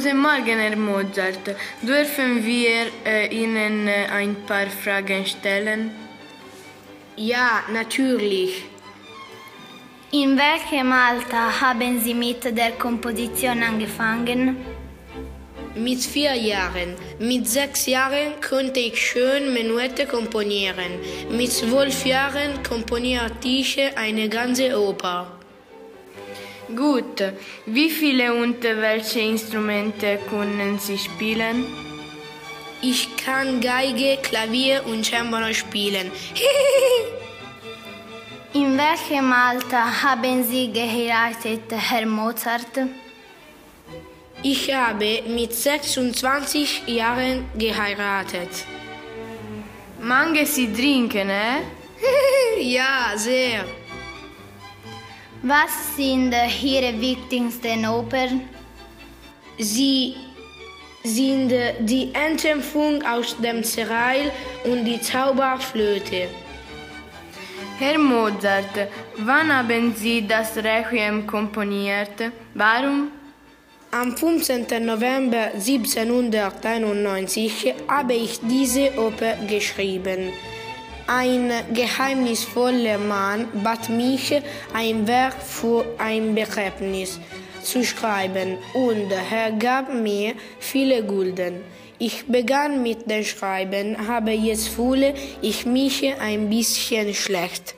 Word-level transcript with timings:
Morgen, 0.00 0.58
Herr 0.58 0.76
Mozart. 0.76 1.54
Dürfen 1.82 2.42
wir 2.42 2.86
äh, 3.04 3.26
Ihnen 3.28 3.86
äh, 3.86 4.06
ein 4.10 4.34
paar 4.46 4.66
Fragen 4.66 5.26
stellen? 5.26 5.90
Ja, 7.16 7.64
natürlich. 7.70 8.64
In 10.12 10.38
welchem 10.38 10.90
Alter 10.90 11.60
haben 11.60 12.00
Sie 12.00 12.14
mit 12.14 12.44
der 12.44 12.70
Komposition 12.78 13.62
angefangen? 13.62 14.56
Mit 15.74 16.00
vier 16.00 16.34
Jahren. 16.34 16.94
Mit 17.18 17.46
sechs 17.46 17.84
Jahren 17.84 18.40
konnte 18.40 18.80
ich 18.80 18.96
schön 18.96 19.52
Menuette 19.52 20.06
komponieren. 20.06 20.92
Mit 21.30 21.52
zwölf 21.52 22.06
Jahren 22.06 22.62
komponierte 22.62 23.48
ich 23.48 23.78
eine 23.96 24.30
ganze 24.30 24.80
Oper. 24.80 25.39
Gut. 26.76 27.22
Wie 27.66 27.90
viele 27.90 28.34
und 28.34 28.62
welche 28.62 29.20
Instrumente 29.20 30.18
können 30.28 30.78
Sie 30.78 30.98
spielen? 30.98 31.66
Ich 32.82 33.16
kann 33.16 33.60
Geige, 33.60 34.18
Klavier 34.22 34.84
und 34.86 35.04
Cembalo 35.04 35.52
spielen. 35.52 36.10
In 38.52 38.76
welchem 38.76 39.32
Alter 39.32 40.02
haben 40.02 40.44
Sie 40.44 40.72
geheiratet, 40.72 41.70
Herr 41.70 42.06
Mozart? 42.06 42.78
Ich 44.42 44.72
habe 44.72 45.22
mit 45.28 45.54
26 45.54 46.84
Jahren 46.86 47.44
geheiratet. 47.56 48.64
Mange 50.00 50.46
Sie 50.46 50.72
trinken, 50.72 51.28
eh? 51.28 51.60
ja, 52.60 53.12
sehr. 53.16 53.64
Was 55.42 55.96
sind 55.96 56.34
Ihre 56.62 57.00
wichtigsten 57.00 57.86
Opern? 57.86 58.42
Sie 59.56 60.14
sind 61.02 61.50
die 61.80 62.10
Entschämpfung 62.12 63.02
aus 63.02 63.34
dem 63.38 63.64
Serail 63.64 64.30
und 64.64 64.84
die 64.84 65.00
Zauberflöte. 65.00 66.28
Herr 67.78 67.98
Mozart, 67.98 68.88
wann 69.16 69.50
haben 69.50 69.94
Sie 69.96 70.26
das 70.26 70.58
Requiem 70.58 71.26
komponiert? 71.26 72.20
Warum? 72.52 73.10
Am 73.92 74.14
15. 74.14 74.66
November 74.84 75.54
1791 75.54 77.74
habe 77.88 78.12
ich 78.12 78.38
diese 78.42 78.92
Oper 78.98 79.36
geschrieben. 79.48 80.34
Ein 81.06 81.50
geheimnisvoller 81.72 82.98
Mann 82.98 83.48
bat 83.64 83.88
mich, 83.88 84.40
ein 84.72 85.06
Werk 85.06 85.40
für 85.42 85.84
ein 85.98 86.34
Begräbnis 86.34 87.18
zu 87.62 87.84
schreiben 87.84 88.58
und 88.74 89.10
er 89.10 89.52
gab 89.52 89.92
mir 89.92 90.34
viele 90.58 91.02
Gulden. 91.02 91.60
Ich 91.98 92.26
begann 92.26 92.82
mit 92.82 93.10
dem 93.10 93.24
Schreiben, 93.24 93.96
aber 94.08 94.30
jetzt 94.32 94.68
fühle 94.68 95.14
ich 95.42 95.66
mich 95.66 96.02
ein 96.18 96.48
bisschen 96.48 97.12
schlecht. 97.12 97.74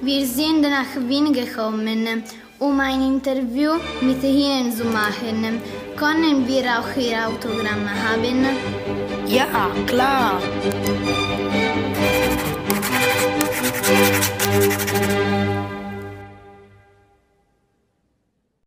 Wir 0.00 0.26
sind 0.26 0.62
nach 0.62 0.96
Wien 1.08 1.32
gekommen, 1.32 2.24
um 2.58 2.80
ein 2.80 3.00
Interview 3.02 3.74
mit 4.00 4.22
Ihnen 4.24 4.72
zu 4.72 4.84
machen. 4.86 5.60
Können 5.96 6.48
wir 6.48 6.64
auch 6.76 6.96
Ihr 6.96 7.28
Autogramm 7.28 7.88
haben? 7.88 8.46
Ja, 9.28 9.70
klar. 9.86 10.42